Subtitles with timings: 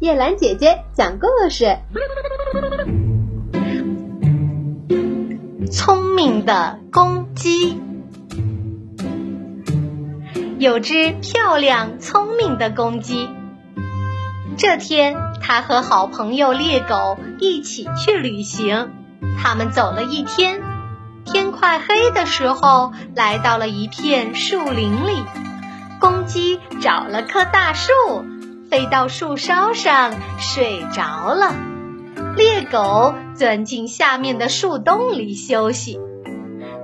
[0.00, 1.76] 叶兰姐姐讲故事。
[5.72, 7.76] 聪明的公鸡，
[10.60, 13.28] 有只漂亮聪明的公鸡。
[14.56, 18.92] 这天，它和好朋友猎狗一起去旅行。
[19.42, 20.62] 他们走了一天，
[21.24, 25.24] 天快黑的时候，来到了一片树林里。
[25.98, 27.90] 公鸡找了棵大树，
[28.70, 31.54] 飞到树梢上睡着了。
[32.36, 35.98] 猎狗钻进下面的树洞里休息。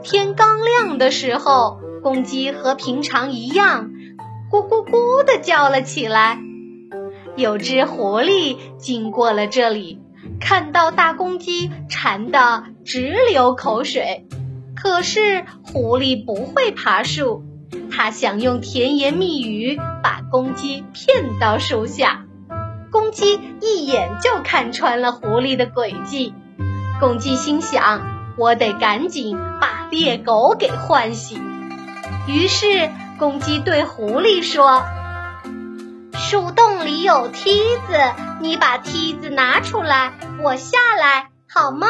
[0.03, 3.91] 天刚亮的时候，公鸡和平常一样，
[4.51, 6.39] 咕咕咕地叫了起来。
[7.37, 10.01] 有只狐狸经过了这里，
[10.41, 14.27] 看到大公鸡馋得直流口水。
[14.77, 17.43] 可是狐狸不会爬树。
[17.97, 22.25] 他想用甜言蜜语把公鸡骗到树下，
[22.91, 26.35] 公鸡一眼就看穿了狐狸的诡计。
[26.99, 31.41] 公鸡心想：我得赶紧把猎狗给唤醒。
[32.27, 34.83] 于是，公鸡对狐狸说
[36.19, 37.97] ：“树洞里有梯子，
[38.41, 41.87] 你把梯子拿出来，我下来好吗？”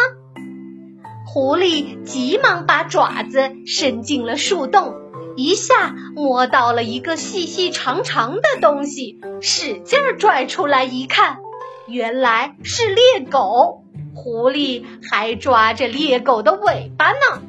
[1.26, 5.00] 狐狸急忙把爪子伸进了树洞。
[5.36, 11.38] 一下摸到了一个细细长长的东西，使劲拽出来一看，
[11.86, 13.82] 原来是猎狗。
[14.14, 17.42] 狐狸还抓着猎狗的尾巴呢。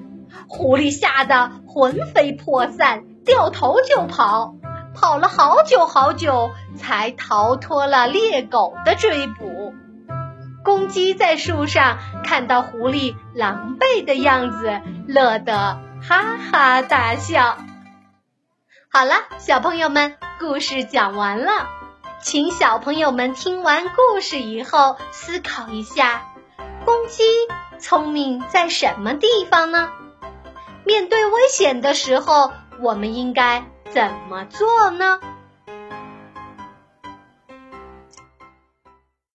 [0.47, 4.55] 狐狸吓得魂飞魄散，掉头就跑，
[4.95, 9.73] 跑了好久好久，才逃脱了猎狗的追捕。
[10.63, 17.57] 公鸡在树上看到狐狸狼狈的样子，乐得哈哈大笑。
[18.95, 21.67] 好了，小朋友们，故事讲完了，
[22.21, 26.31] 请小朋友们听完故事以后思考一下：
[26.85, 27.25] 公鸡
[27.77, 29.89] 聪明在什么地方呢？
[30.85, 35.19] 面对危险的时候，我们应该怎么做呢？